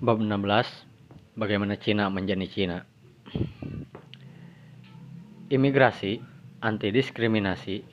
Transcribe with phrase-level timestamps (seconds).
[0.00, 2.88] Bab 16 Bagaimana Cina menjadi Cina
[5.52, 6.24] Imigrasi,
[6.64, 7.84] antidiskriminasi,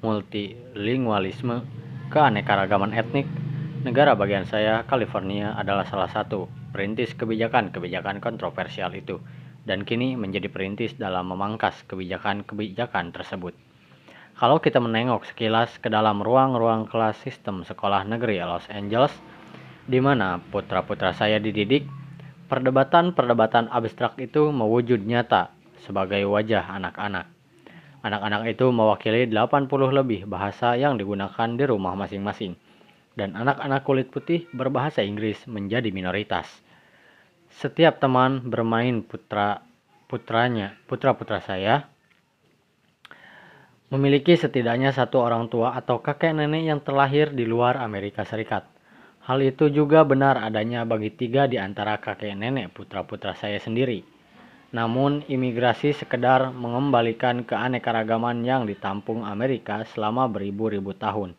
[0.00, 1.60] multilingualisme,
[2.08, 3.28] keanekaragaman etnik,
[3.84, 9.20] negara bagian saya, California adalah salah satu perintis kebijakan-kebijakan kontroversial itu
[9.68, 13.52] dan kini menjadi perintis dalam memangkas kebijakan-kebijakan tersebut.
[14.40, 19.12] Kalau kita menengok sekilas ke dalam ruang-ruang kelas sistem sekolah negeri Los Angeles,
[19.84, 21.84] di mana putra-putra saya dididik,
[22.48, 25.52] perdebatan-perdebatan abstrak itu mewujud nyata
[25.84, 27.28] sebagai wajah anak-anak.
[28.04, 32.52] Anak-anak itu mewakili 80 lebih bahasa yang digunakan di rumah masing-masing.
[33.16, 36.50] Dan anak-anak kulit putih berbahasa Inggris menjadi minoritas.
[37.54, 39.62] Setiap teman bermain putra
[40.10, 41.88] putranya, putra-putra saya
[43.94, 48.73] memiliki setidaknya satu orang tua atau kakek nenek yang terlahir di luar Amerika Serikat.
[49.24, 54.04] Hal itu juga benar adanya bagi tiga di antara kakek nenek putra-putra saya sendiri.
[54.76, 61.32] Namun, imigrasi sekedar mengembalikan keanekaragaman yang ditampung Amerika selama beribu-ribu tahun.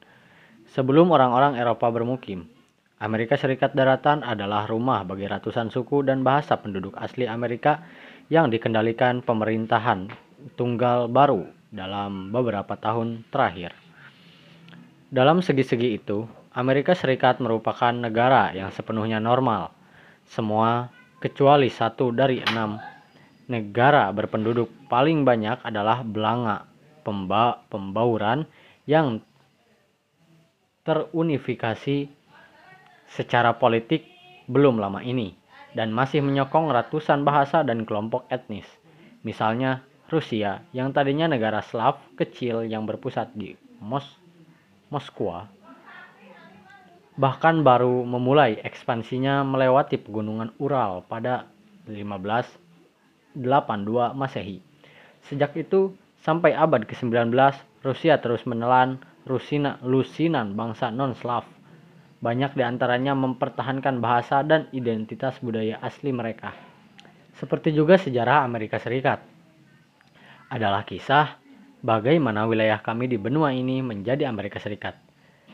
[0.73, 2.49] Sebelum orang-orang Eropa bermukim,
[2.97, 7.85] Amerika Serikat Daratan adalah rumah bagi ratusan suku dan bahasa penduduk asli Amerika
[8.33, 10.09] yang dikendalikan pemerintahan
[10.57, 13.77] tunggal baru dalam beberapa tahun terakhir.
[15.13, 19.75] Dalam segi-segi itu, Amerika Serikat merupakan negara yang sepenuhnya normal.
[20.23, 20.87] Semua
[21.19, 22.79] kecuali satu dari enam
[23.51, 26.63] negara berpenduduk paling banyak adalah Belanga,
[27.03, 28.47] pemba pembauran
[28.87, 29.19] yang
[30.87, 32.07] terunifikasi
[33.11, 34.07] secara politik
[34.47, 35.35] belum lama ini
[35.75, 38.65] dan masih menyokong ratusan bahasa dan kelompok etnis.
[39.27, 44.07] Misalnya Rusia yang tadinya negara Slav kecil yang berpusat di Mos
[44.87, 45.54] Moskwa
[47.15, 51.47] bahkan baru memulai ekspansinya melewati pegunungan Ural pada
[51.87, 52.65] 15
[53.35, 54.63] 82 Masehi.
[55.27, 57.31] Sejak itu sampai abad ke-19,
[57.83, 61.43] Rusia terus menelan Rusina, lusinan bangsa non-Slav.
[62.21, 66.55] Banyak di antaranya mempertahankan bahasa dan identitas budaya asli mereka.
[67.35, 69.19] Seperti juga sejarah Amerika Serikat.
[70.47, 71.35] Adalah kisah
[71.83, 75.04] bagaimana wilayah kami di benua ini menjadi Amerika Serikat.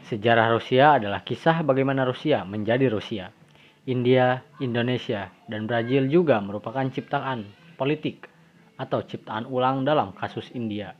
[0.09, 3.29] Sejarah Rusia adalah kisah bagaimana Rusia menjadi Rusia.
[3.89, 8.29] India, Indonesia, dan Brazil juga merupakan ciptaan politik
[8.77, 10.93] atau ciptaan ulang dalam kasus India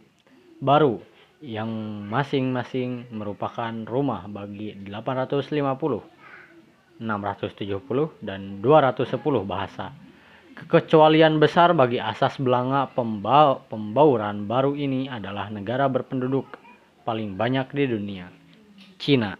[0.62, 1.02] baru
[1.42, 1.74] yang
[2.06, 9.90] masing-masing merupakan rumah bagi 850, 670, dan 210 bahasa.
[10.54, 12.86] Kekecualian besar bagi asas belanga
[13.66, 16.46] pembauran baru ini adalah negara berpenduduk
[17.02, 18.30] paling banyak di dunia,
[19.02, 19.34] Cina.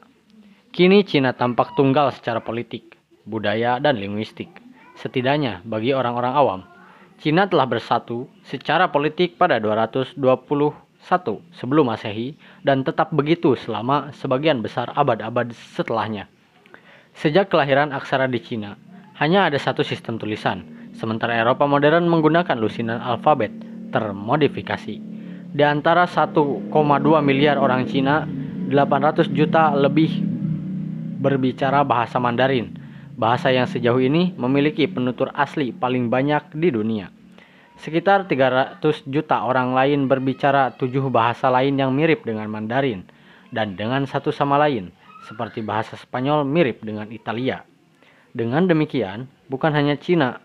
[0.74, 2.98] Kini Cina tampak tunggal secara politik,
[3.30, 4.50] budaya, dan linguistik.
[4.98, 6.62] Setidaknya bagi orang-orang awam,
[7.22, 10.18] Cina telah bersatu secara politik pada 221
[11.54, 12.34] sebelum Masehi
[12.66, 16.26] dan tetap begitu selama sebagian besar abad-abad setelahnya.
[17.14, 18.82] Sejak kelahiran aksara di Cina,
[19.22, 23.54] hanya ada satu sistem tulisan, sementara Eropa modern menggunakan lusinan alfabet
[23.94, 24.98] termodifikasi.
[25.54, 26.66] Di antara 1,2
[27.22, 28.26] miliar orang Cina,
[28.72, 30.24] 800 juta lebih
[31.20, 32.82] berbicara bahasa Mandarin
[33.22, 37.14] bahasa yang sejauh ini memiliki penutur asli paling banyak di dunia.
[37.78, 43.06] Sekitar 300 juta orang lain berbicara tujuh bahasa lain yang mirip dengan Mandarin
[43.54, 44.90] dan dengan satu sama lain,
[45.30, 47.62] seperti bahasa Spanyol mirip dengan Italia.
[48.34, 50.42] Dengan demikian, bukan hanya Cina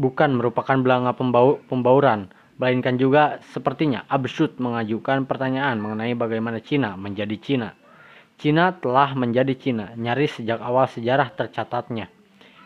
[0.00, 7.36] bukan merupakan belanga pembau pembauran, melainkan juga sepertinya absurd mengajukan pertanyaan mengenai bagaimana Cina menjadi
[7.40, 7.70] Cina.
[8.36, 12.10] Cina telah menjadi Cina nyaris sejak awal sejarah tercatatnya.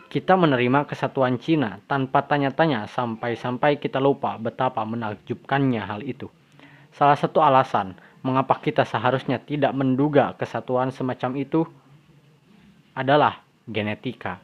[0.07, 6.31] Kita menerima kesatuan Cina tanpa tanya-tanya sampai-sampai kita lupa betapa menakjubkannya hal itu.
[6.95, 11.67] Salah satu alasan mengapa kita seharusnya tidak menduga kesatuan semacam itu
[12.97, 14.41] adalah genetika.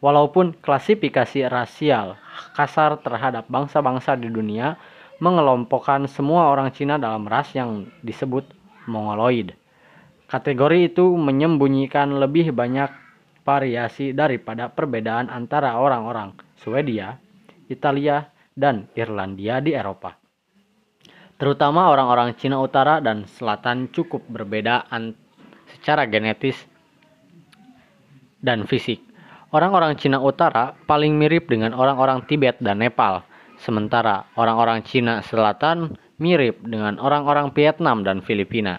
[0.00, 2.16] Walaupun klasifikasi rasial
[2.56, 4.80] kasar terhadap bangsa-bangsa di dunia
[5.20, 8.48] mengelompokkan semua orang Cina dalam ras yang disebut
[8.88, 9.52] Mongoloid.
[10.30, 12.88] Kategori itu menyembunyikan lebih banyak
[13.44, 17.18] variasi daripada perbedaan antara orang-orang Swedia,
[17.68, 20.16] Italia, dan Irlandia di Eropa.
[21.40, 24.84] Terutama orang-orang Cina Utara dan Selatan cukup berbeda
[25.72, 26.56] secara genetis
[28.44, 29.09] dan fisik.
[29.50, 33.26] Orang-orang Cina Utara paling mirip dengan orang-orang Tibet dan Nepal,
[33.58, 38.78] sementara orang-orang Cina Selatan mirip dengan orang-orang Vietnam dan Filipina.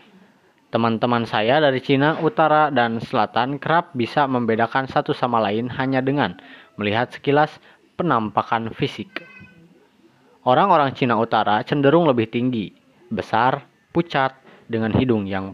[0.71, 6.39] Teman-teman saya dari Cina Utara dan Selatan kerap bisa membedakan satu sama lain hanya dengan
[6.79, 7.51] melihat sekilas
[7.99, 9.27] penampakan fisik.
[10.47, 12.71] Orang-orang Cina Utara cenderung lebih tinggi,
[13.11, 14.39] besar, pucat,
[14.71, 15.51] dengan hidung yang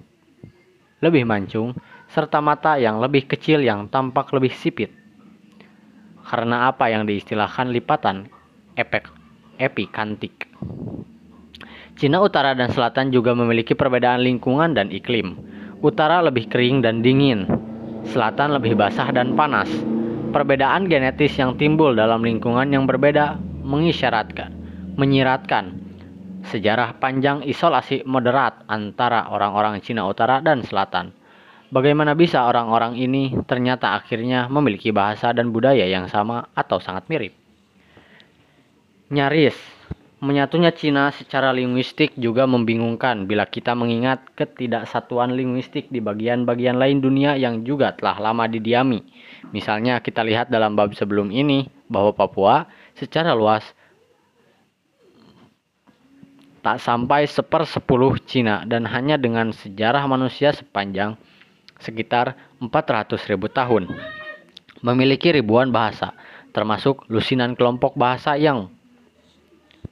[1.02, 1.74] lebih mancung,
[2.14, 5.07] serta mata yang lebih kecil yang tampak lebih sipit.
[6.28, 8.28] Karena apa yang diistilahkan lipatan
[8.76, 9.08] efek
[9.64, 10.52] epikantik.
[11.98, 15.34] Cina Utara dan Selatan juga memiliki perbedaan lingkungan dan iklim.
[15.82, 17.50] Utara lebih kering dan dingin,
[18.06, 19.66] selatan lebih basah dan panas.
[20.30, 24.54] Perbedaan genetis yang timbul dalam lingkungan yang berbeda mengisyaratkan,
[24.94, 25.74] menyiratkan
[26.46, 31.16] sejarah panjang isolasi moderat antara orang-orang Cina Utara dan Selatan.
[31.68, 37.36] Bagaimana bisa orang-orang ini ternyata akhirnya memiliki bahasa dan budaya yang sama atau sangat mirip?
[39.12, 39.56] Nyaris
[40.18, 47.38] Menyatunya Cina secara linguistik juga membingungkan bila kita mengingat ketidaksatuan linguistik di bagian-bagian lain dunia
[47.38, 49.06] yang juga telah lama didiami.
[49.54, 52.66] Misalnya kita lihat dalam bab sebelum ini bahwa Papua
[52.98, 53.62] secara luas
[56.66, 61.14] tak sampai sepersepuluh Cina dan hanya dengan sejarah manusia sepanjang
[61.82, 63.90] sekitar 400 ribu tahun.
[64.86, 66.14] Memiliki ribuan bahasa,
[66.54, 68.70] termasuk lusinan kelompok bahasa yang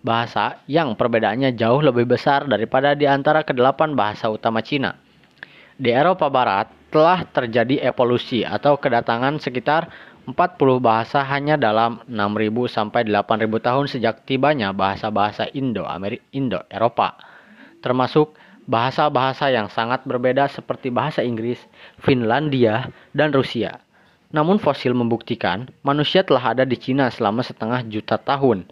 [0.05, 4.93] bahasa yang perbedaannya jauh lebih besar daripada di antara kedelapan bahasa utama Cina.
[5.75, 9.89] Di Eropa Barat telah terjadi evolusi atau kedatangan sekitar
[10.25, 17.17] 40 bahasa hanya dalam 6.000 sampai 8.000 tahun sejak tibanya bahasa-bahasa Indo-Amerika Indo-Eropa,
[17.81, 18.33] termasuk
[18.65, 21.61] bahasa-bahasa yang sangat berbeda seperti bahasa Inggris,
[22.01, 23.81] Finlandia, dan Rusia.
[24.33, 28.67] Namun fosil membuktikan manusia telah ada di Cina selama setengah juta tahun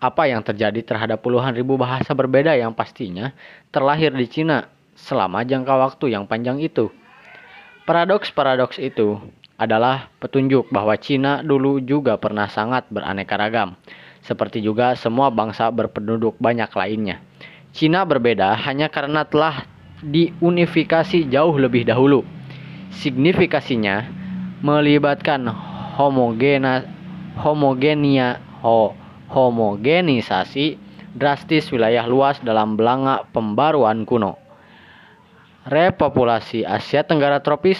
[0.00, 3.36] apa yang terjadi terhadap puluhan ribu bahasa berbeda yang pastinya
[3.68, 6.88] terlahir di Cina selama jangka waktu yang panjang itu.
[7.84, 9.20] Paradoks-paradoks itu
[9.60, 13.76] adalah petunjuk bahwa Cina dulu juga pernah sangat beraneka ragam,
[14.24, 17.20] seperti juga semua bangsa berpenduduk banyak lainnya.
[17.70, 19.64] Cina berbeda hanya karena telah
[20.02, 22.26] diunifikasi jauh lebih dahulu.
[22.90, 24.10] Signifikasinya
[24.60, 25.46] melibatkan
[25.96, 26.84] homogena
[27.40, 28.92] homogenia ho,
[29.30, 30.76] homogenisasi
[31.16, 34.38] drastis wilayah luas dalam belanga pembaruan kuno,
[35.66, 37.78] repopulasi Asia Tenggara tropis,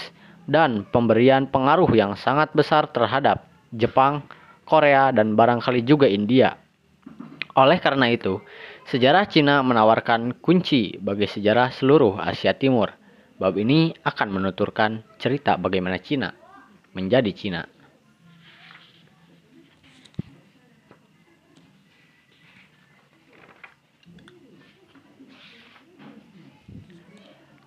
[0.50, 4.26] dan pemberian pengaruh yang sangat besar terhadap Jepang,
[4.66, 6.58] Korea, dan barangkali juga India.
[7.54, 8.42] Oleh karena itu,
[8.90, 12.90] sejarah Cina menawarkan kunci bagi sejarah seluruh Asia Timur.
[13.38, 16.34] Bab ini akan menuturkan cerita bagaimana Cina
[16.90, 17.62] menjadi Cina.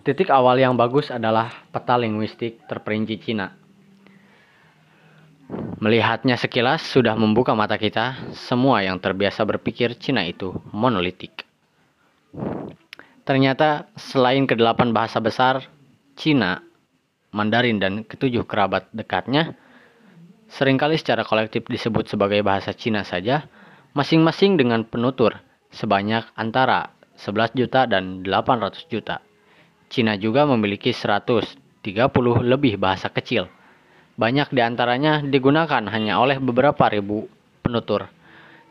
[0.04, 3.63] Titik awal yang bagus adalah peta linguistik terperinci Cina.
[5.84, 11.44] Melihatnya sekilas sudah membuka mata kita, semua yang terbiasa berpikir Cina itu monolitik.
[13.28, 15.60] Ternyata selain kedelapan bahasa besar,
[16.16, 16.64] Cina,
[17.36, 19.60] Mandarin, dan ketujuh kerabat dekatnya,
[20.48, 23.44] sering kali secara kolektif disebut sebagai bahasa Cina saja,
[23.92, 25.36] masing-masing dengan penutur
[25.68, 29.20] sebanyak antara 11 juta dan 800 juta.
[29.92, 31.60] Cina juga memiliki 130
[32.40, 33.52] lebih bahasa kecil.
[34.14, 37.26] Banyak di antaranya digunakan hanya oleh beberapa ribu
[37.66, 38.06] penutur.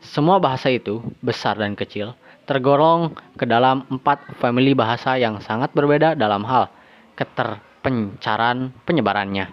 [0.00, 2.16] Semua bahasa itu, besar dan kecil,
[2.48, 6.68] tergolong ke dalam empat famili bahasa yang sangat berbeda dalam hal
[7.16, 9.52] keterpencaran penyebarannya.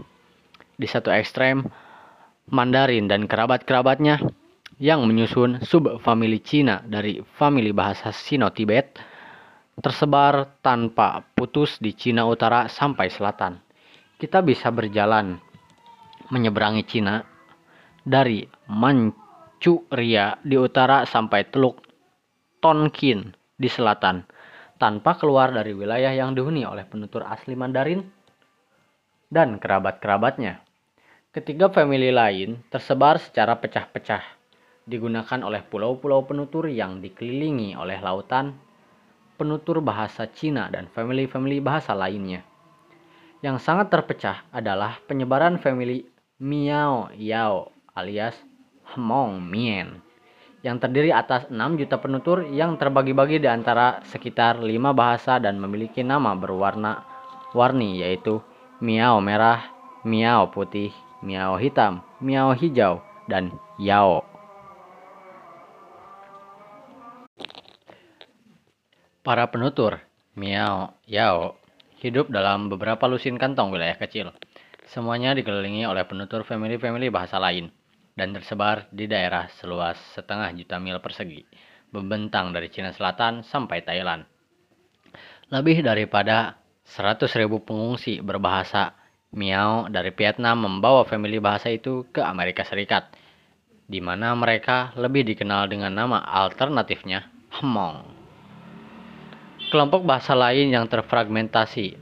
[0.80, 1.68] Di satu ekstrem,
[2.52, 4.20] Mandarin dan kerabat-kerabatnya
[4.82, 9.00] yang menyusun subfamili Cina dari famili bahasa Sino-Tibet
[9.80, 13.62] tersebar tanpa putus di Cina Utara sampai Selatan.
[14.20, 15.40] Kita bisa berjalan
[16.32, 17.22] menyeberangi Cina
[18.02, 21.84] dari Manchuria di utara sampai Teluk
[22.64, 24.26] Tonkin di selatan
[24.82, 28.02] tanpa keluar dari wilayah yang dihuni oleh penutur asli Mandarin
[29.30, 30.66] dan kerabat-kerabatnya.
[31.32, 34.20] Ketiga famili lain tersebar secara pecah-pecah,
[34.84, 38.58] digunakan oleh pulau-pulau penutur yang dikelilingi oleh lautan
[39.40, 42.44] penutur bahasa Cina dan family-family bahasa lainnya.
[43.42, 46.11] Yang sangat terpecah adalah penyebaran family
[46.42, 48.34] Miao Yao alias
[48.98, 50.02] Hmong Mien
[50.66, 56.02] yang terdiri atas 6 juta penutur yang terbagi-bagi di antara sekitar 5 bahasa dan memiliki
[56.02, 58.42] nama berwarna-warni yaitu
[58.82, 59.70] Miao merah,
[60.02, 60.90] Miao putih,
[61.22, 64.26] Miao hitam, Miao hijau, dan Yao.
[69.22, 70.02] Para penutur
[70.34, 71.54] Miao, Yao,
[72.02, 74.34] hidup dalam beberapa lusin kantong wilayah kecil.
[74.92, 77.72] Semuanya dikelilingi oleh penutur family-family bahasa lain
[78.12, 81.48] dan tersebar di daerah seluas setengah juta mil persegi,
[81.96, 84.28] membentang dari Cina Selatan sampai Thailand.
[85.48, 87.24] Lebih daripada 100.000
[87.64, 88.92] pengungsi berbahasa
[89.32, 93.16] Miao dari Vietnam membawa family bahasa itu ke Amerika Serikat,
[93.88, 97.32] di mana mereka lebih dikenal dengan nama alternatifnya
[97.64, 98.12] Hmong.
[99.72, 101.96] Kelompok bahasa lain yang terfragmentasi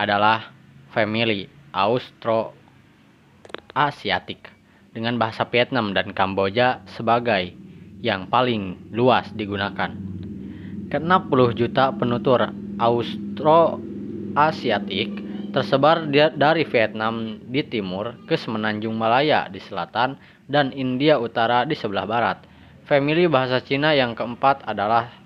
[0.00, 0.48] adalah
[0.88, 4.46] family Austro-Asiatik
[4.94, 7.50] dengan bahasa Vietnam dan Kamboja sebagai
[7.98, 9.90] yang paling luas digunakan.
[10.94, 15.10] Ke-60 juta penutur Austro-Asiatik
[15.50, 20.18] tersebar dari Vietnam di timur ke Semenanjung Malaya di selatan
[20.50, 22.38] dan India Utara di sebelah barat.
[22.84, 25.24] Family bahasa Cina yang keempat adalah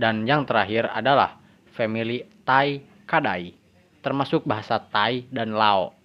[0.00, 1.36] dan yang terakhir adalah
[1.76, 3.52] family Tai Kadai,
[4.00, 5.96] termasuk bahasa Tai dan Lao.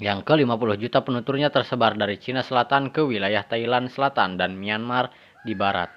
[0.00, 5.12] Yang ke-50 juta penuturnya tersebar dari Cina Selatan ke wilayah Thailand Selatan dan Myanmar
[5.44, 5.92] di barat.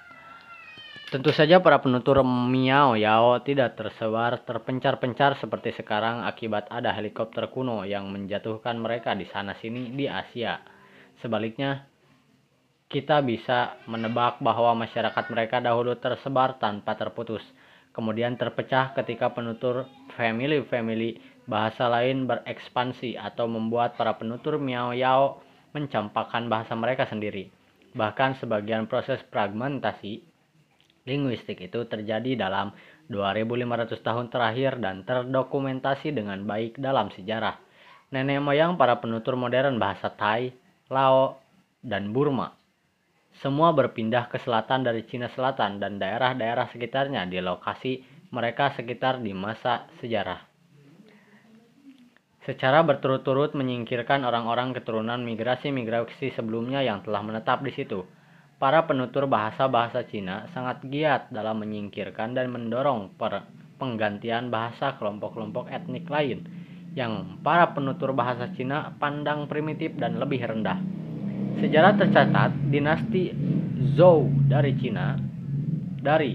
[1.08, 7.86] Tentu saja para penutur Miao Yao tidak tersebar terpencar-pencar seperti sekarang akibat ada helikopter kuno
[7.86, 10.58] yang menjatuhkan mereka di sana-sini di Asia.
[11.22, 11.86] Sebaliknya,
[12.90, 17.46] kita bisa menebak bahwa masyarakat mereka dahulu tersebar tanpa terputus,
[17.94, 19.86] kemudian terpecah ketika penutur
[20.18, 25.40] family-family bahasa lain berekspansi atau membuat para penutur Miao Yao
[25.72, 27.48] mencampakkan bahasa mereka sendiri.
[27.94, 30.26] Bahkan sebagian proses fragmentasi
[31.06, 32.74] linguistik itu terjadi dalam
[33.06, 37.60] 2500 tahun terakhir dan terdokumentasi dengan baik dalam sejarah.
[38.10, 40.50] Nenek moyang para penutur modern bahasa Thai,
[40.88, 41.38] Lao,
[41.84, 42.63] dan Burma
[43.42, 49.34] semua berpindah ke selatan dari Cina Selatan dan daerah-daerah sekitarnya di lokasi mereka sekitar di
[49.34, 50.54] masa sejarah.
[52.44, 58.04] Secara berturut-turut menyingkirkan orang-orang keturunan migrasi-migrasi sebelumnya yang telah menetap di situ.
[58.60, 63.48] Para penutur bahasa-bahasa Cina sangat giat dalam menyingkirkan dan mendorong per
[63.80, 66.46] penggantian bahasa kelompok-kelompok etnik lain
[66.94, 71.03] yang para penutur bahasa Cina pandang primitif dan lebih rendah.
[71.62, 73.30] Sejarah tercatat dinasti
[73.94, 75.14] Zhou dari Cina
[76.02, 76.34] dari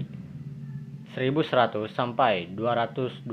[1.12, 3.26] 1100 sampai 221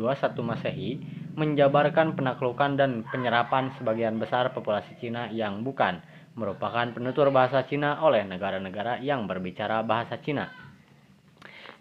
[0.44, 1.00] Masehi
[1.38, 6.02] menjabarkan penaklukan dan penyerapan sebagian besar populasi Cina yang bukan
[6.34, 10.50] merupakan penutur bahasa Cina oleh negara-negara yang berbicara bahasa Cina.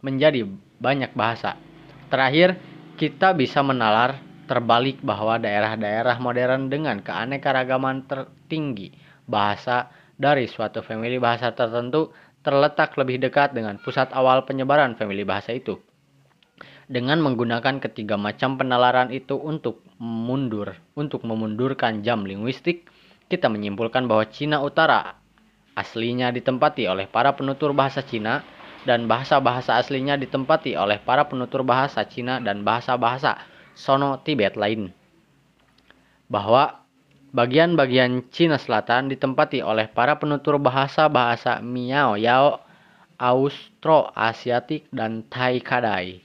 [0.00, 0.48] menjadi
[0.80, 1.56] banyak bahasa.
[2.08, 2.56] Terakhir,
[2.96, 8.90] kita bisa menalar terbalik bahwa daerah-daerah modern dengan keanekaragaman tertinggi
[9.30, 12.10] bahasa dari suatu family bahasa tertentu
[12.42, 15.78] terletak lebih dekat dengan pusat awal penyebaran family bahasa itu.
[16.90, 22.90] Dengan menggunakan ketiga macam penalaran itu untuk mundur, untuk memundurkan jam linguistik,
[23.30, 25.19] kita menyimpulkan bahwa Cina Utara
[25.74, 28.42] aslinya ditempati oleh para penutur bahasa Cina
[28.88, 33.36] dan bahasa-bahasa aslinya ditempati oleh para penutur bahasa Cina dan bahasa-bahasa
[33.76, 34.92] Sono Tibet lain.
[36.30, 36.80] Bahwa
[37.30, 42.62] bagian-bagian Cina Selatan ditempati oleh para penutur bahasa-bahasa Miao Yao,
[43.20, 46.24] Austro-Asiatik, dan Thai Kadai.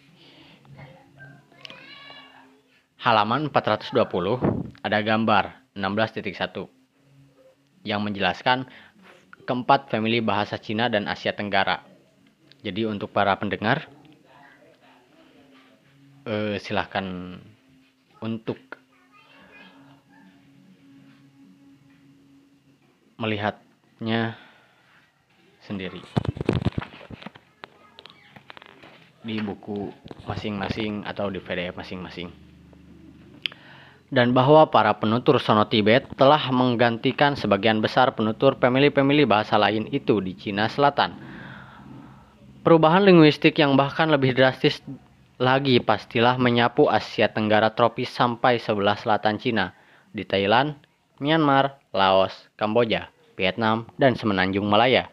[3.06, 6.66] Halaman 420 ada gambar 16.1
[7.86, 8.66] yang menjelaskan
[9.46, 11.86] keempat family bahasa Cina dan Asia Tenggara.
[12.66, 13.86] Jadi untuk para pendengar,
[16.26, 17.38] eh, silahkan
[18.26, 18.58] untuk
[23.16, 24.36] melihatnya
[25.64, 26.04] sendiri
[29.26, 29.90] di buku
[30.30, 32.45] masing-masing atau di PDF masing-masing
[34.14, 40.22] dan bahwa para penutur sono Tibet telah menggantikan sebagian besar penutur pemilih-pemilih bahasa lain itu
[40.22, 41.18] di Cina Selatan.
[42.62, 44.82] Perubahan linguistik yang bahkan lebih drastis
[45.38, 49.76] lagi pastilah menyapu Asia Tenggara tropis sampai sebelah selatan Cina,
[50.16, 50.80] di Thailand,
[51.20, 55.12] Myanmar, Laos, Kamboja, Vietnam, dan Semenanjung Malaya.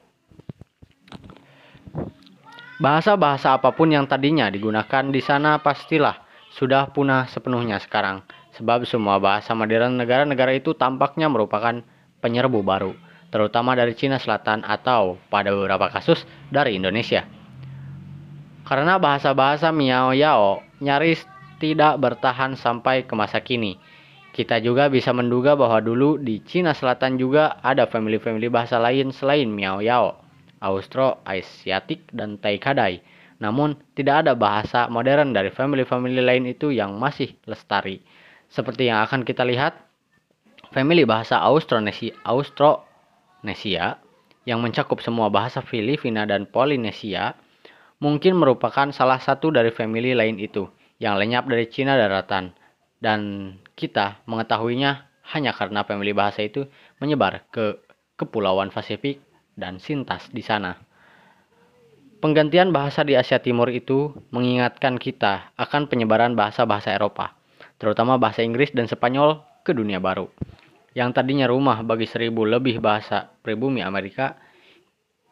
[2.78, 9.16] Bahasa-bahasa apa pun yang tadinya digunakan di sana pastilah sudah punah sepenuhnya sekarang, sebab semua
[9.22, 11.80] bahasa modern negara-negara itu tampaknya merupakan
[12.20, 12.92] penyerbu baru,
[13.32, 17.24] terutama dari Cina Selatan atau pada beberapa kasus dari Indonesia.
[18.62, 21.24] Karena bahasa-bahasa Miao Yao nyaris
[21.58, 23.76] tidak bertahan sampai ke masa kini.
[24.32, 29.52] Kita juga bisa menduga bahwa dulu di Cina Selatan juga ada family-family bahasa lain selain
[29.52, 30.22] Miao Yao.
[30.62, 33.02] Austro-Asiatik, dan Taikadai.
[33.42, 37.98] Namun, tidak ada bahasa modern dari family-family lain itu yang masih lestari.
[38.52, 39.80] Seperti yang akan kita lihat,
[40.76, 43.96] family bahasa Austronesia, Austronesia
[44.44, 47.32] yang mencakup semua bahasa Filipina dan Polinesia
[47.96, 50.68] mungkin merupakan salah satu dari family lain itu
[51.00, 52.52] yang lenyap dari Cina daratan
[53.00, 53.20] dan
[53.72, 56.68] kita mengetahuinya hanya karena family bahasa itu
[57.00, 57.80] menyebar ke
[58.20, 59.22] kepulauan Pasifik
[59.56, 60.76] dan Sintas di sana.
[62.22, 67.34] Penggantian bahasa di Asia Timur itu mengingatkan kita akan penyebaran bahasa-bahasa Eropa,
[67.82, 70.30] terutama bahasa Inggris dan Spanyol ke dunia baru.
[70.94, 74.38] Yang tadinya rumah bagi seribu lebih bahasa pribumi Amerika,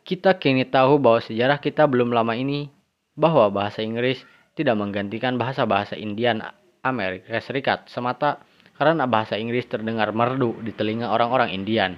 [0.03, 2.67] kita kini tahu bahwa sejarah kita belum lama ini
[3.15, 4.19] bahwa bahasa Inggris
[4.59, 6.43] tidak menggantikan bahasa-bahasa Indian
[6.83, 8.43] Amerika Serikat semata
[8.75, 11.95] karena bahasa Inggris terdengar merdu di telinga orang-orang Indian.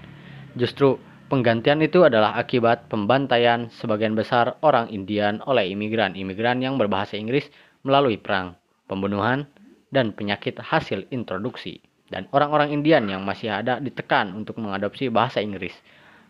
[0.52, 1.00] Justru
[1.32, 7.48] Penggantian itu adalah akibat pembantaian sebagian besar orang Indian oleh imigran-imigran yang berbahasa Inggris
[7.88, 8.52] melalui perang,
[8.84, 9.48] pembunuhan,
[9.92, 11.84] dan penyakit hasil introduksi.
[12.08, 15.72] Dan orang-orang Indian yang masih ada ditekan untuk mengadopsi bahasa Inggris,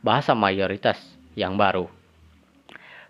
[0.03, 0.99] bahasa mayoritas
[1.39, 1.87] yang baru.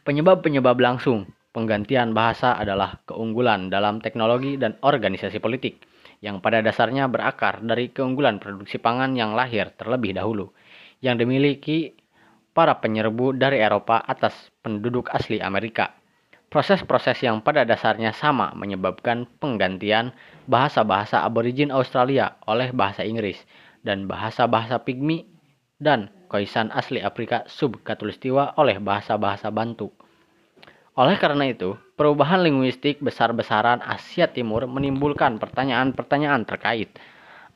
[0.04, 5.84] Penyebab-penyebab langsung penggantian bahasa adalah keunggulan dalam teknologi dan organisasi politik
[6.24, 10.54] yang pada dasarnya berakar dari keunggulan produksi pangan yang lahir terlebih dahulu
[11.02, 11.98] yang dimiliki
[12.54, 16.01] para penyerbu dari Eropa atas penduduk asli Amerika.
[16.52, 20.12] Proses-proses yang pada dasarnya sama menyebabkan penggantian
[20.44, 23.40] bahasa-bahasa aborigin Australia oleh bahasa Inggris
[23.80, 25.24] dan bahasa-bahasa Pygmy
[25.80, 29.96] dan Khoisan asli Afrika subkatulistiwa oleh bahasa-bahasa Bantu.
[30.92, 36.92] Oleh karena itu, perubahan linguistik besar-besaran Asia Timur menimbulkan pertanyaan-pertanyaan terkait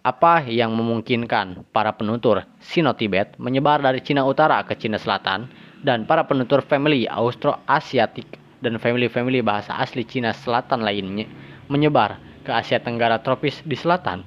[0.09, 5.53] apa yang memungkinkan para penutur Sino-Tibet menyebar dari Cina Utara ke Cina Selatan
[5.85, 11.31] dan para penutur family Austro-Asiatik dan family-family bahasa asli Cina Selatan lainnya
[11.71, 14.27] menyebar ke Asia Tenggara tropis di selatan.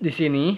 [0.00, 0.56] Di sini,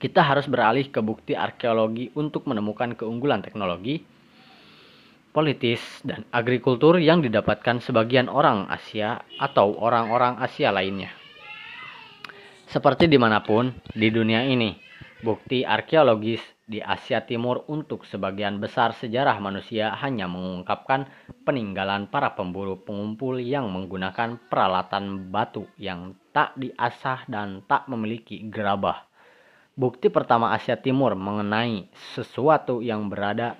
[0.00, 4.00] kita harus beralih ke bukti arkeologi untuk menemukan keunggulan teknologi,
[5.36, 11.12] politis, dan agrikultur yang didapatkan sebagian orang Asia atau orang-orang Asia lainnya.
[12.68, 14.76] Seperti di mana pun di dunia ini,
[15.24, 21.08] bukti arkeologis di Asia Timur untuk sebagian besar sejarah manusia hanya mengungkapkan
[21.48, 29.08] peninggalan para pemburu pengumpul yang menggunakan peralatan batu yang tak diasah dan tak memiliki gerabah.
[29.72, 33.56] Bukti pertama Asia Timur mengenai sesuatu yang berada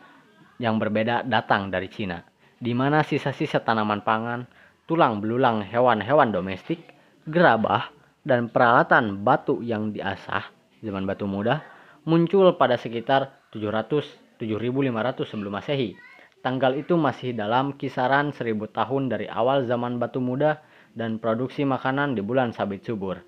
[0.60, 2.20] yang berbeda datang dari Cina,
[2.60, 4.44] di mana sisa-sisa tanaman pangan,
[4.84, 6.92] tulang belulang hewan-hewan domestik,
[7.24, 7.88] gerabah,
[8.20, 10.44] dan peralatan batu yang diasah
[10.84, 11.77] zaman batu muda
[12.08, 15.98] muncul pada sekitar 700 7500 sebelum Masehi.
[16.40, 20.62] Tanggal itu masih dalam kisaran 1000 tahun dari awal zaman batu muda
[20.94, 23.18] dan produksi makanan di bulan sabit subur.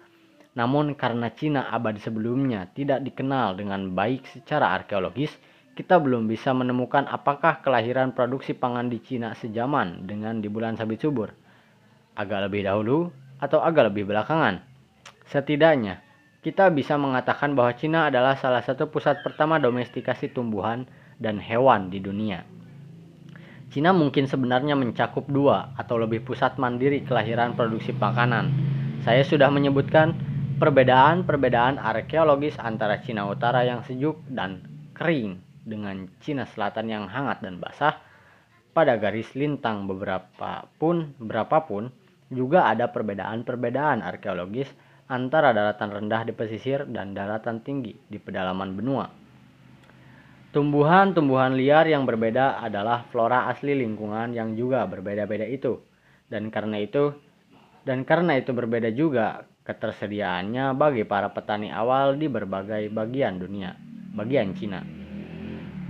[0.54, 5.34] Namun karena Cina abad sebelumnya tidak dikenal dengan baik secara arkeologis,
[5.74, 11.02] kita belum bisa menemukan apakah kelahiran produksi pangan di Cina sejaman dengan di bulan sabit
[11.02, 11.34] subur.
[12.14, 13.10] Agak lebih dahulu
[13.42, 14.62] atau agak lebih belakangan.
[15.30, 16.02] Setidaknya,
[16.40, 20.88] kita bisa mengatakan bahwa Cina adalah salah satu pusat pertama domestikasi tumbuhan
[21.20, 22.48] dan hewan di dunia.
[23.70, 28.50] Cina mungkin sebenarnya mencakup dua atau lebih pusat mandiri kelahiran produksi makanan.
[29.05, 30.16] Saya sudah menyebutkan
[30.59, 34.64] perbedaan-perbedaan arkeologis antara Cina Utara yang sejuk dan
[34.96, 38.00] kering dengan Cina Selatan yang hangat dan basah.
[38.72, 41.92] Pada garis lintang beberapa pun berapapun
[42.33, 44.70] juga ada perbedaan-perbedaan arkeologis
[45.11, 49.11] antara daratan rendah di pesisir dan daratan tinggi di pedalaman benua.
[50.55, 55.83] Tumbuhan-tumbuhan liar yang berbeda adalah flora asli lingkungan yang juga berbeda-beda itu.
[56.31, 57.11] Dan karena itu
[57.83, 63.75] dan karena itu berbeda juga ketersediaannya bagi para petani awal di berbagai bagian dunia,
[64.14, 64.83] bagian Cina.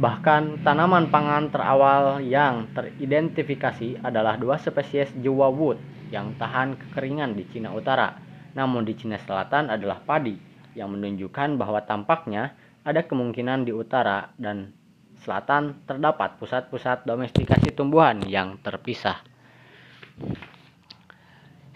[0.01, 5.77] Bahkan tanaman pangan terawal yang teridentifikasi adalah dua spesies Jawa wood
[6.09, 8.30] yang tahan kekeringan di Cina Utara.
[8.55, 10.35] Namun di Cina Selatan adalah padi
[10.75, 14.73] yang menunjukkan bahwa tampaknya ada kemungkinan di utara dan
[15.21, 19.21] selatan terdapat pusat-pusat domestikasi tumbuhan yang terpisah.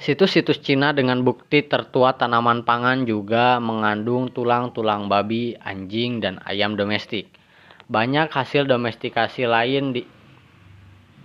[0.00, 7.32] Situs-situs Cina dengan bukti tertua tanaman pangan juga mengandung tulang-tulang babi, anjing, dan ayam domestik.
[7.88, 10.02] Banyak hasil domestikasi lain di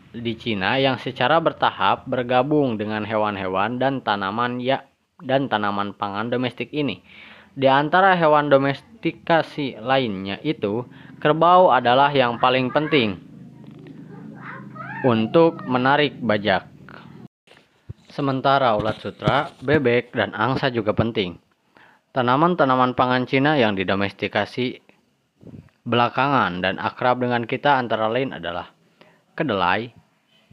[0.10, 4.89] di Cina yang secara bertahap bergabung dengan hewan-hewan dan tanaman ya
[5.24, 7.04] dan tanaman pangan domestik ini.
[7.60, 10.86] Di antara hewan domestikasi lainnya itu,
[11.20, 13.20] kerbau adalah yang paling penting
[15.04, 16.68] untuk menarik bajak.
[18.10, 21.40] Sementara ulat sutra, bebek, dan angsa juga penting.
[22.10, 24.82] Tanaman-tanaman pangan Cina yang didomestikasi
[25.86, 28.70] belakangan dan akrab dengan kita antara lain adalah
[29.34, 29.94] kedelai,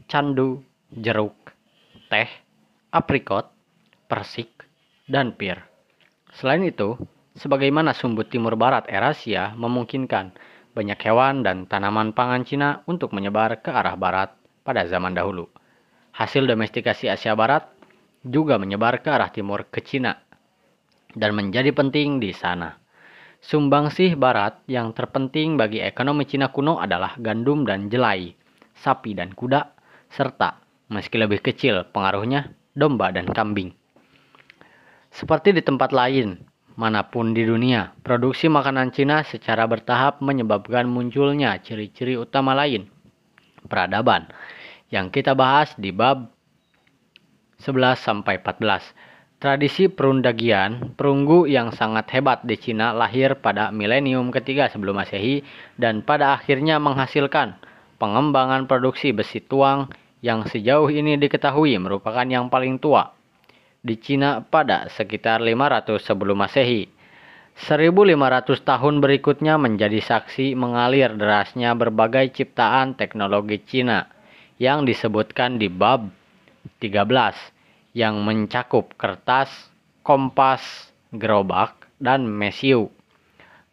[0.07, 0.63] candu,
[0.95, 1.35] jeruk,
[2.07, 2.29] teh,
[2.93, 3.51] aprikot,
[4.07, 4.56] persik,
[5.07, 5.59] dan pir.
[6.35, 6.99] Selain itu,
[7.33, 10.35] sebagaimana sumbut timur barat Eurasia memungkinkan
[10.77, 15.49] banyak hewan dan tanaman pangan Cina untuk menyebar ke arah barat pada zaman dahulu
[16.17, 17.69] hasil domestikasi Asia Barat
[18.25, 20.17] juga menyebar ke arah timur ke Cina
[21.13, 22.81] dan menjadi penting di sana.
[23.37, 28.33] Sumbangsih barat yang terpenting bagi ekonomi Cina kuno adalah gandum dan jelai,
[28.73, 29.77] sapi dan kuda,
[30.09, 30.57] serta
[30.89, 33.76] meski lebih kecil pengaruhnya domba dan kambing.
[35.17, 36.37] Seperti di tempat lain,
[36.77, 42.85] mana pun di dunia, produksi makanan Cina secara bertahap menyebabkan munculnya ciri-ciri utama lain.
[43.65, 44.29] Peradaban
[44.93, 46.29] yang kita bahas di bab
[47.65, 49.41] 11 sampai 14.
[49.41, 55.41] Tradisi perundagian perunggu yang sangat hebat di Cina lahir pada milenium ketiga sebelum Masehi
[55.81, 57.57] dan pada akhirnya menghasilkan
[57.97, 59.89] pengembangan produksi besi tuang
[60.21, 63.16] yang sejauh ini diketahui merupakan yang paling tua
[63.87, 66.91] di Cina pada sekitar 500 sebelum Masehi.
[67.57, 74.11] 1500 tahun berikutnya menjadi saksi mengalir derasnya berbagai ciptaan teknologi Cina
[74.59, 76.11] yang disebutkan di bab
[76.83, 79.49] 13 yang mencakup kertas,
[80.05, 82.93] kompas, gerobak, dan mesiu.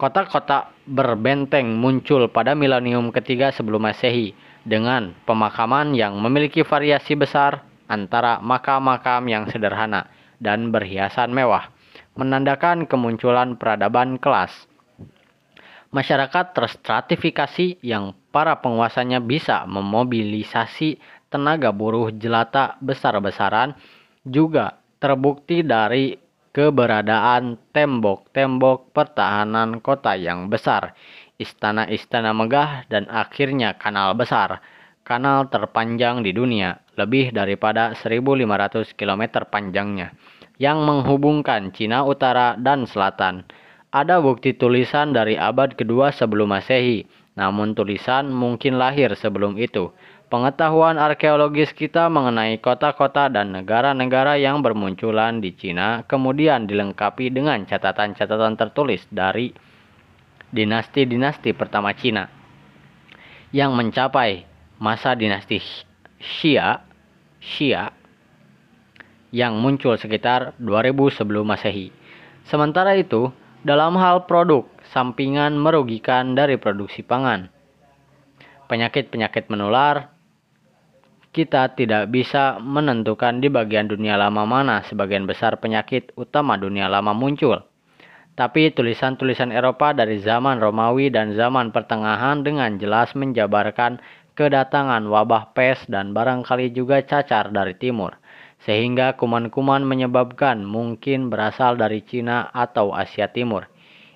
[0.00, 4.33] Kotak-kotak berbenteng muncul pada milenium ketiga sebelum Masehi
[4.64, 10.09] dengan pemakaman yang memiliki variasi besar antara makam-makam yang sederhana
[10.40, 11.70] dan berhiasan mewah,
[12.18, 14.53] menandakan kemunculan peradaban kelas.
[15.94, 20.99] Masyarakat terstratifikasi yang para penguasanya bisa memobilisasi
[21.31, 23.79] tenaga buruh jelata besar-besaran
[24.27, 26.18] juga terbukti dari
[26.55, 30.94] keberadaan tembok-tembok pertahanan kota yang besar,
[31.38, 34.62] istana-istana megah, dan akhirnya kanal besar,
[35.05, 40.17] kanal terpanjang di dunia, lebih daripada 1500 km panjangnya,
[40.59, 43.47] yang menghubungkan Cina Utara dan Selatan.
[43.95, 49.90] Ada bukti tulisan dari abad kedua sebelum Masehi namun tulisan mungkin lahir sebelum itu.
[50.31, 58.59] Pengetahuan arkeologis kita mengenai kota-kota dan negara-negara yang bermunculan di Cina kemudian dilengkapi dengan catatan-catatan
[58.59, 59.55] tertulis dari
[60.51, 62.27] dinasti-dinasti pertama Cina
[63.55, 65.63] yang mencapai masa dinasti
[66.19, 66.81] Xia,
[67.39, 67.93] Xia
[69.35, 71.91] yang muncul sekitar 2000 sebelum Masehi.
[72.47, 73.35] Sementara itu,
[73.67, 77.51] dalam hal produk, sampingan merugikan dari produksi pangan.
[78.71, 80.15] Penyakit-penyakit menular,
[81.35, 87.11] kita tidak bisa menentukan di bagian dunia lama mana sebagian besar penyakit utama dunia lama
[87.11, 87.59] muncul.
[88.39, 93.99] Tapi tulisan-tulisan Eropa dari zaman Romawi dan zaman pertengahan dengan jelas menjabarkan
[94.35, 98.18] kedatangan wabah pes dan barangkali juga cacar dari timur
[98.64, 103.68] sehingga kuman-kuman menyebabkan mungkin berasal dari Cina atau Asia Timur.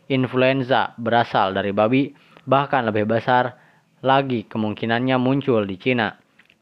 [0.09, 2.17] Influenza berasal dari babi,
[2.49, 3.61] bahkan lebih besar
[4.01, 6.17] lagi kemungkinannya muncul di Cina.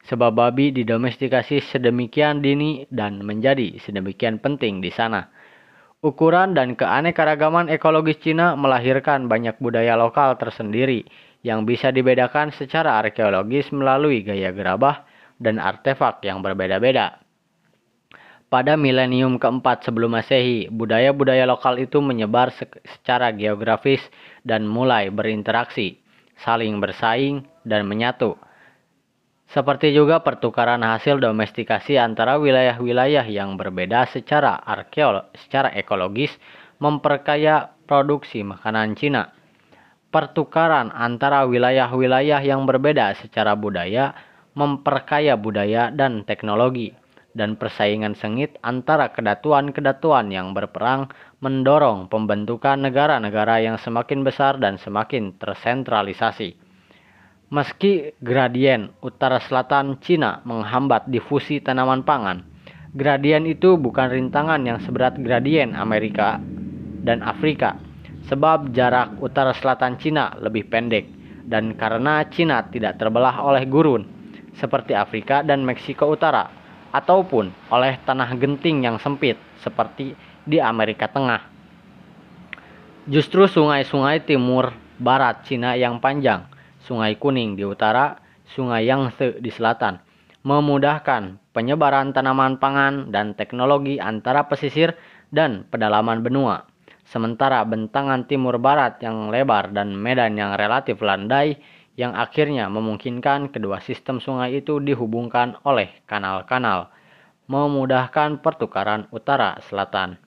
[0.06, 5.30] Sebab babi didomestikasi sedemikian dini dan menjadi sedemikian penting di sana.
[6.02, 11.06] Ukuran dan keanekaragaman ekologis Cina melahirkan banyak budaya lokal tersendiri
[11.46, 15.06] yang bisa dibedakan secara arkeologis melalui gaya gerabah
[15.38, 17.22] dan artefak yang berbeda-beda.
[18.50, 22.50] Pada milenium keempat sebelum Masehi, budaya-budaya lokal itu menyebar
[22.82, 24.02] secara geografis
[24.42, 26.02] dan mulai berinteraksi,
[26.42, 28.34] saling bersaing, dan menyatu.
[29.50, 36.34] Seperti juga pertukaran hasil domestikasi antara wilayah-wilayah yang berbeda secara arkeolog, secara ekologis
[36.82, 39.35] memperkaya produksi makanan Cina.
[40.16, 44.16] Pertukaran antara wilayah-wilayah yang berbeda secara budaya
[44.56, 46.96] memperkaya budaya dan teknologi
[47.36, 51.12] dan persaingan sengit antara kedatuan-kedatuan yang berperang
[51.44, 56.56] mendorong pembentukan negara-negara yang semakin besar dan semakin tersentralisasi.
[57.52, 62.40] Meski gradien utara-selatan Cina menghambat difusi tanaman pangan,
[62.96, 66.40] gradien itu bukan rintangan yang seberat gradien Amerika
[67.04, 67.76] dan Afrika,
[68.26, 71.06] sebab jarak utara-selatan Cina lebih pendek,
[71.46, 74.02] dan karena Cina tidak terbelah oleh gurun,
[74.58, 76.50] seperti Afrika dan Meksiko Utara,
[76.90, 81.42] ataupun oleh tanah genting yang sempit seperti di Amerika Tengah.
[83.06, 86.50] Justru sungai-sungai timur barat Cina yang panjang,
[86.82, 88.18] sungai kuning di utara,
[88.50, 90.02] sungai Yangtze di selatan,
[90.42, 94.98] memudahkan penyebaran tanaman pangan dan teknologi antara pesisir
[95.30, 96.66] dan pedalaman benua.
[97.06, 101.54] Sementara bentangan timur barat yang lebar dan medan yang relatif landai
[101.94, 106.90] yang akhirnya memungkinkan kedua sistem sungai itu dihubungkan oleh kanal-kanal,
[107.46, 110.18] memudahkan pertukaran utara-selatan.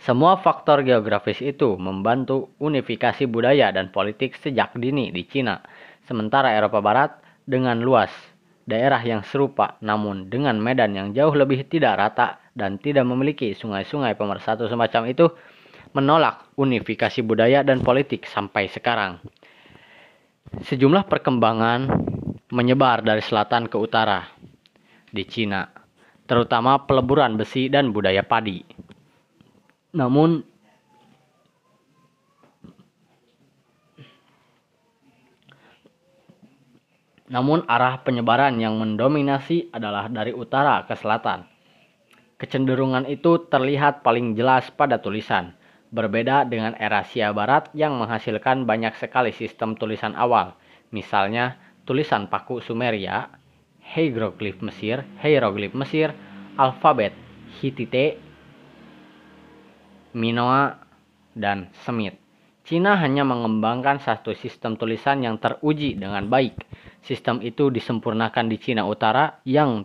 [0.00, 5.64] Semua faktor geografis itu membantu unifikasi budaya dan politik sejak dini di Cina,
[6.04, 8.12] sementara Eropa Barat dengan luas
[8.64, 14.14] daerah yang serupa namun dengan medan yang jauh lebih tidak rata dan tidak memiliki sungai-sungai
[14.14, 15.26] pemersatu semacam itu
[15.94, 19.22] menolak unifikasi budaya dan politik sampai sekarang.
[20.62, 21.90] Sejumlah perkembangan
[22.54, 24.30] menyebar dari selatan ke utara
[25.10, 25.66] di Cina,
[26.26, 28.62] terutama peleburan besi dan budaya padi.
[29.94, 30.54] Namun
[37.24, 41.53] Namun arah penyebaran yang mendominasi adalah dari utara ke selatan.
[42.34, 45.54] Kecenderungan itu terlihat paling jelas pada tulisan
[45.94, 50.58] berbeda dengan era Asia Barat yang menghasilkan banyak sekali sistem tulisan awal,
[50.90, 51.54] misalnya
[51.86, 53.30] tulisan paku Sumeria,
[53.78, 56.10] hieroglif Mesir, hieroglif Mesir,
[56.58, 57.14] alfabet
[57.62, 58.18] Hittite,
[60.18, 60.82] Minoa,
[61.38, 62.18] dan Semit.
[62.64, 66.64] Cina hanya mengembangkan satu sistem tulisan yang teruji dengan baik.
[67.04, 69.84] Sistem itu disempurnakan di Cina Utara yang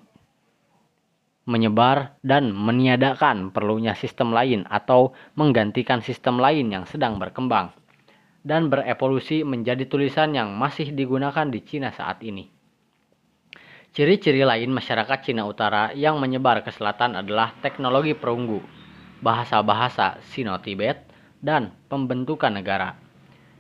[1.50, 7.74] menyebar dan meniadakan perlunya sistem lain atau menggantikan sistem lain yang sedang berkembang
[8.46, 12.48] dan berevolusi menjadi tulisan yang masih digunakan di Cina saat ini.
[13.90, 18.62] Ciri-ciri lain masyarakat Cina Utara yang menyebar ke selatan adalah teknologi perunggu,
[19.20, 21.10] bahasa-bahasa Sino-Tibet,
[21.42, 22.94] dan pembentukan negara.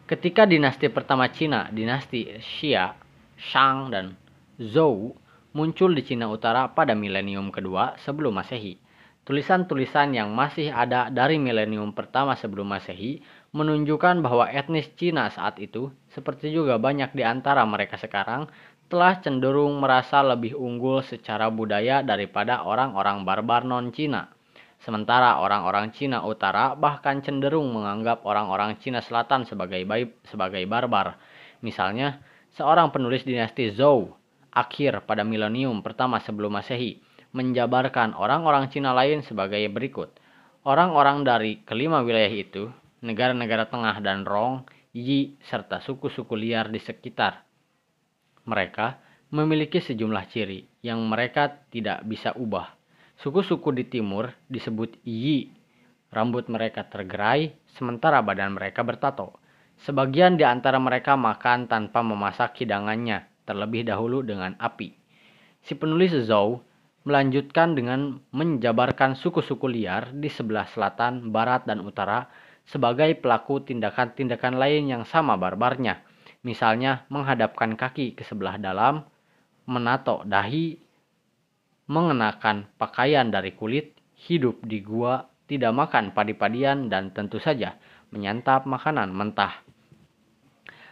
[0.05, 2.93] Ketika dinasti pertama Cina, dinasti Xia,
[3.41, 4.13] Shang, dan
[4.61, 5.17] Zhou
[5.59, 8.79] muncul di Cina Utara pada milenium kedua sebelum Masehi.
[9.27, 13.19] Tulisan-tulisan yang masih ada dari milenium pertama sebelum Masehi
[13.51, 18.47] menunjukkan bahwa etnis Cina saat itu, seperti juga banyak di antara mereka sekarang,
[18.87, 24.31] telah cenderung merasa lebih unggul secara budaya daripada orang-orang barbar non-Cina.
[24.79, 29.83] Sementara orang-orang Cina Utara bahkan cenderung menganggap orang-orang Cina Selatan sebagai
[30.23, 31.19] sebagai barbar.
[31.59, 32.23] Misalnya,
[32.55, 34.18] seorang penulis dinasti Zhou
[34.53, 40.09] akhir pada milenium pertama sebelum Masehi menjabarkan orang-orang Cina lain sebagai berikut.
[40.65, 42.67] Orang-orang dari kelima wilayah itu,
[43.05, 47.45] negara-negara tengah dan Rong, Yi, serta suku-suku liar di sekitar.
[48.49, 48.97] Mereka
[49.29, 52.73] memiliki sejumlah ciri yang mereka tidak bisa ubah.
[53.21, 55.53] Suku-suku di timur disebut Yi.
[56.09, 59.37] Rambut mereka tergerai, sementara badan mereka bertato.
[59.85, 64.93] Sebagian di antara mereka makan tanpa memasak hidangannya, terlebih dahulu dengan api.
[65.65, 66.61] Si penulis Zhou
[67.09, 72.29] melanjutkan dengan menjabarkan suku-suku liar di sebelah selatan, barat, dan utara
[72.69, 76.05] sebagai pelaku tindakan-tindakan lain yang sama barbarnya.
[76.45, 79.01] Misalnya menghadapkan kaki ke sebelah dalam,
[79.65, 80.77] menato dahi,
[81.89, 83.97] mengenakan pakaian dari kulit,
[84.29, 87.75] hidup di gua, tidak makan padi-padian, dan tentu saja
[88.13, 89.68] menyantap makanan mentah.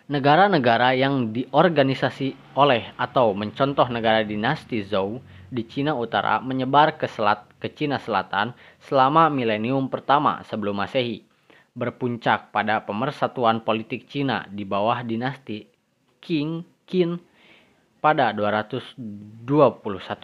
[0.07, 5.19] Negara-negara yang diorganisasi oleh atau mencontoh negara dinasti Zhou
[5.51, 11.27] di Cina Utara menyebar ke selat ke Cina Selatan selama milenium pertama sebelum Masehi,
[11.75, 15.67] berpuncak pada pemersatuan politik Cina di bawah dinasti
[16.23, 17.19] Qing Qin
[17.99, 18.95] pada 221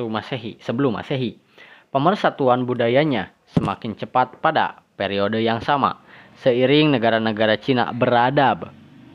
[0.07, 1.35] Masehi sebelum Masehi.
[1.91, 5.99] Pemersatuan budayanya semakin cepat pada periode yang sama,
[6.39, 8.71] seiring negara-negara Cina beradab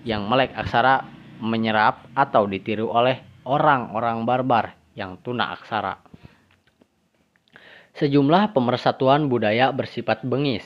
[0.08, 1.04] yang melek aksara
[1.44, 6.00] menyerap atau ditiru oleh orang-orang barbar yang tuna aksara.
[7.92, 10.64] Sejumlah pemersatuan budaya bersifat bengis,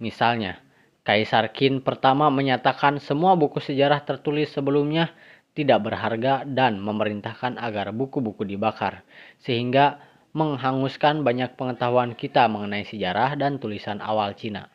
[0.00, 0.64] misalnya
[1.04, 5.08] Kaisar Qin pertama menyatakan semua buku sejarah tertulis sebelumnya
[5.56, 9.02] tidak berharga dan memerintahkan agar buku-buku dibakar,
[9.40, 9.98] sehingga
[10.36, 14.68] menghanguskan banyak pengetahuan kita mengenai sejarah dan tulisan awal Cina.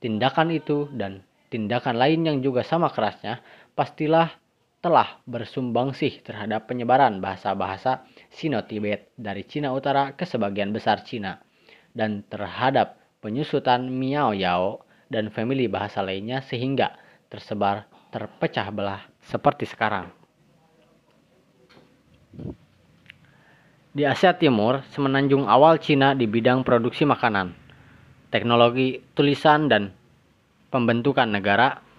[0.00, 3.42] Tindakan itu dan tindakan lain yang juga sama kerasnya
[3.74, 4.34] pastilah
[4.80, 11.36] telah bersumbangsih terhadap penyebaran bahasa-bahasa Sino-Tibet dari Cina Utara ke sebagian besar Cina
[11.92, 14.80] dan terhadap penyusutan Miao Yao
[15.12, 16.96] dan famili bahasa lainnya sehingga
[17.28, 20.08] tersebar terpecah belah seperti sekarang.
[23.90, 27.52] Di Asia Timur, semenanjung awal Cina di bidang produksi makanan,
[28.30, 29.90] teknologi tulisan dan
[30.70, 31.89] pembentukan negara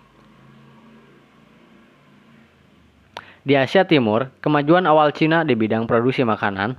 [3.41, 6.77] Di Asia Timur, kemajuan awal Cina di bidang produksi makanan,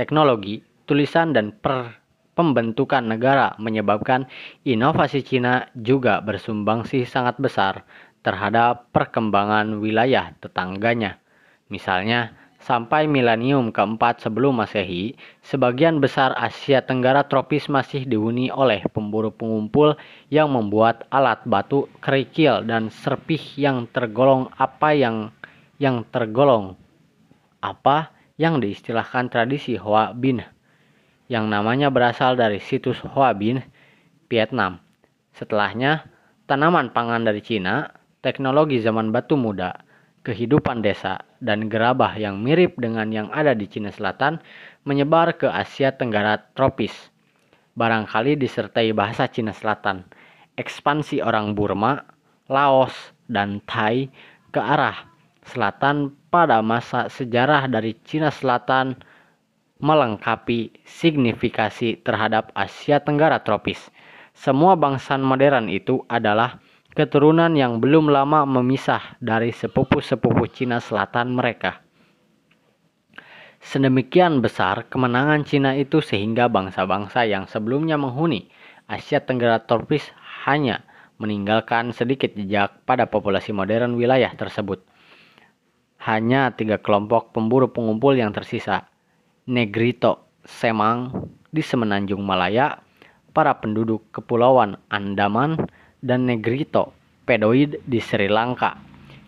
[0.00, 2.00] teknologi, tulisan, dan per
[2.32, 4.24] pembentukan negara menyebabkan
[4.64, 7.84] inovasi Cina juga bersumbangsi sangat besar
[8.24, 11.20] terhadap perkembangan wilayah tetangganya.
[11.68, 12.32] Misalnya,
[12.64, 20.00] sampai milenium keempat sebelum Masehi, sebagian besar Asia Tenggara tropis masih dihuni oleh pemburu pengumpul
[20.32, 25.28] yang membuat alat batu kerikil dan serpih yang tergolong apa yang
[25.80, 26.76] yang tergolong
[27.64, 30.44] apa yang diistilahkan tradisi Hoa Bin
[31.30, 33.62] yang namanya berasal dari situs Hoa Bin,
[34.26, 34.82] Vietnam.
[35.30, 36.04] Setelahnya,
[36.50, 37.86] tanaman pangan dari Cina,
[38.18, 39.86] teknologi zaman batu muda,
[40.26, 44.42] kehidupan desa, dan gerabah yang mirip dengan yang ada di Cina Selatan
[44.82, 46.92] menyebar ke Asia Tenggara tropis.
[47.78, 50.02] Barangkali disertai bahasa Cina Selatan,
[50.58, 52.02] ekspansi orang Burma,
[52.50, 54.10] Laos, dan Thai
[54.50, 55.09] ke arah
[55.50, 58.94] Selatan pada masa sejarah dari Cina Selatan
[59.82, 63.90] melengkapi signifikasi terhadap Asia Tenggara tropis.
[64.30, 66.62] Semua bangsa modern itu adalah
[66.94, 71.82] keturunan yang belum lama memisah dari sepupu-sepupu Cina Selatan mereka.
[73.60, 78.48] Sedemikian besar kemenangan Cina itu sehingga bangsa-bangsa yang sebelumnya menghuni
[78.88, 80.08] Asia Tenggara tropis
[80.48, 80.86] hanya
[81.20, 84.80] meninggalkan sedikit jejak pada populasi modern wilayah tersebut
[86.00, 88.88] hanya tiga kelompok pemburu pengumpul yang tersisa.
[89.44, 92.80] Negrito Semang di Semenanjung Malaya,
[93.36, 95.60] para penduduk Kepulauan Andaman,
[96.00, 96.96] dan Negrito
[97.28, 98.80] Pedoid di Sri Lanka,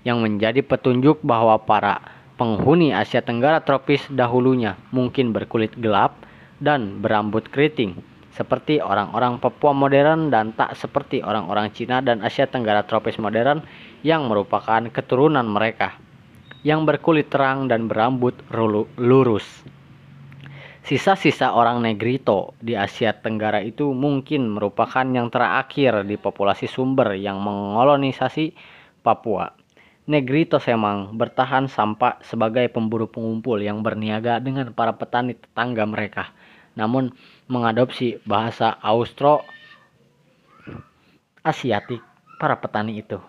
[0.09, 2.01] yang menjadi petunjuk bahwa para
[2.41, 6.17] penghuni Asia Tenggara tropis dahulunya mungkin berkulit gelap
[6.65, 8.01] dan berambut keriting,
[8.33, 13.61] seperti orang-orang Papua modern dan tak seperti orang-orang Cina dan Asia Tenggara tropis modern
[14.01, 16.01] yang merupakan keturunan mereka
[16.63, 18.39] yang berkulit terang dan berambut
[18.99, 19.47] lurus.
[20.83, 27.39] Sisa-sisa orang Negrito di Asia Tenggara itu mungkin merupakan yang terakhir di populasi sumber yang
[27.39, 28.51] mengolonisasi
[28.99, 29.55] Papua.
[30.11, 36.35] Negrito Semang bertahan sampai sebagai pemburu pengumpul yang berniaga dengan para petani tetangga mereka,
[36.75, 37.15] namun
[37.47, 39.47] mengadopsi bahasa Austro
[41.47, 42.03] Asiatik
[42.43, 43.23] para petani itu.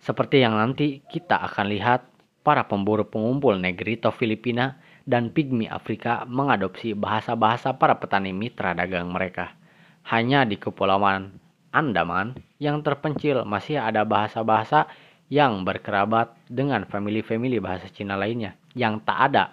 [0.00, 2.15] Seperti yang nanti kita akan lihat
[2.46, 9.58] para pemburu pengumpul Negrito Filipina dan Pygmy Afrika mengadopsi bahasa-bahasa para petani mitra dagang mereka.
[10.06, 11.42] Hanya di Kepulauan
[11.74, 14.86] Andaman yang terpencil masih ada bahasa-bahasa
[15.26, 19.50] yang berkerabat dengan famili-famili bahasa Cina lainnya yang tak ada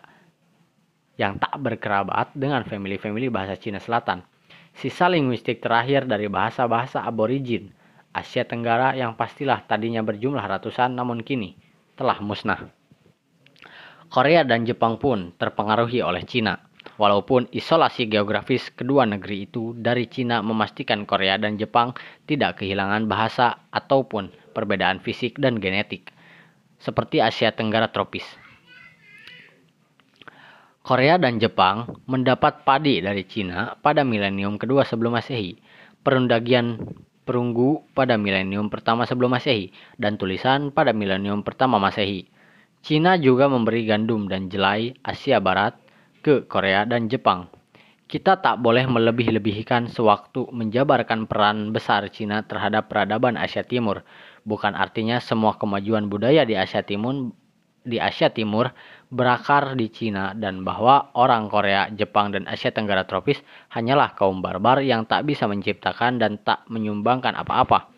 [1.17, 4.21] yang tak berkerabat dengan famili-famili bahasa Cina Selatan.
[4.77, 7.73] Sisa linguistik terakhir dari bahasa-bahasa aborigin
[8.13, 11.57] Asia Tenggara yang pastilah tadinya berjumlah ratusan namun kini
[11.97, 12.82] telah musnah.
[14.13, 16.61] Korea dan Jepang pun terpengaruhi oleh Cina.
[17.01, 21.97] Walaupun isolasi geografis kedua negeri itu dari Cina memastikan Korea dan Jepang
[22.29, 26.13] tidak kehilangan bahasa ataupun perbedaan fisik dan genetik,
[26.77, 28.21] seperti Asia Tenggara tropis.
[30.85, 35.57] Korea dan Jepang mendapat padi dari Cina pada milenium kedua sebelum Masehi,
[36.05, 36.77] perundagian
[37.25, 42.29] perunggu pada milenium pertama sebelum Masehi, dan tulisan pada milenium pertama Masehi.
[42.83, 45.71] Cina juga memberi gandum dan jelai Asia Barat
[46.19, 47.47] ke Korea dan Jepang.
[48.11, 54.03] Kita tak boleh melebih-lebihkan sewaktu menjabarkan peran besar Cina terhadap peradaban Asia Timur.
[54.43, 57.31] Bukan artinya semua kemajuan budaya di Asia Timur
[57.87, 58.67] di Asia Timur
[59.07, 63.39] berakar di Cina dan bahwa orang Korea, Jepang, dan Asia Tenggara tropis
[63.71, 67.92] hanyalah kaum barbar yang tak bisa menciptakan dan tak menyumbangkan apa-apa.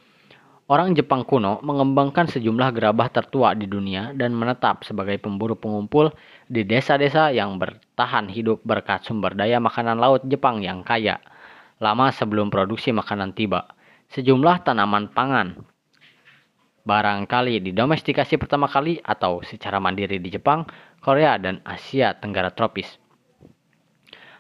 [0.66, 6.10] Orang Jepang kuno mengembangkan sejumlah gerabah tertua di dunia dan menetap sebagai pemburu pengumpul
[6.50, 11.22] di desa-desa yang bertahan hidup berkat sumber daya makanan laut Jepang yang kaya.
[11.78, 13.78] Lama sebelum produksi makanan tiba,
[14.10, 15.54] sejumlah tanaman pangan.
[16.82, 20.66] Barangkali didomestikasi pertama kali atau secara mandiri di Jepang,
[20.98, 22.90] Korea, dan Asia Tenggara tropis.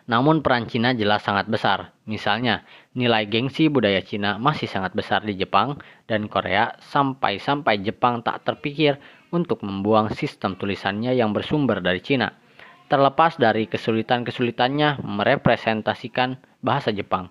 [0.05, 1.93] Namun peran Cina jelas sangat besar.
[2.05, 2.61] Misalnya,
[2.95, 5.77] nilai gengsi budaya Cina masih sangat besar di Jepang
[6.07, 8.97] dan Korea sampai-sampai Jepang tak terpikir
[9.35, 12.31] untuk membuang sistem tulisannya yang bersumber dari Cina.
[12.87, 17.27] Terlepas dari kesulitan-kesulitannya merepresentasikan bahasa Jepang.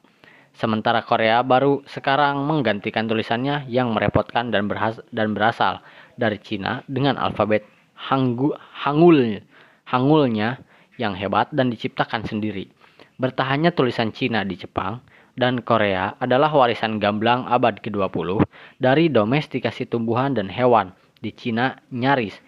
[0.54, 4.70] Sementara Korea baru sekarang menggantikan tulisannya yang merepotkan dan,
[5.10, 5.82] dan berasal
[6.14, 7.66] dari Cina dengan alfabet
[7.98, 9.42] Hanggu Hangul
[9.88, 10.62] Hangulnya
[10.98, 12.70] yang hebat dan diciptakan sendiri.
[13.18, 15.02] Bertahannya tulisan Cina di Jepang
[15.34, 18.42] dan Korea adalah warisan gamblang abad ke-20
[18.78, 22.38] dari domestikasi tumbuhan dan hewan di Cina nyaris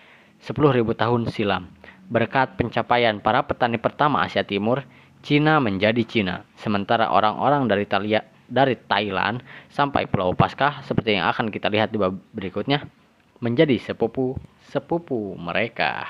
[0.43, 1.71] 10.000 tahun silam.
[2.07, 4.87] Berkat pencapaian para petani pertama Asia Timur,
[5.27, 9.43] Cina menjadi Cina, sementara orang-orang dari Italia dari Thailand
[9.75, 12.87] sampai Pulau Paskah seperti yang akan kita lihat di bab berikutnya
[13.43, 16.07] menjadi sepupu-sepupu mereka.